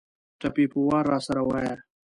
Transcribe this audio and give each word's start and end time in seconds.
ټپې 0.39 0.65
په 0.71 0.77
وار 0.87 1.03
راسره 1.13 1.41
وايه 1.45 1.75